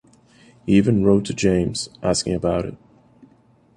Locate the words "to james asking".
1.25-2.33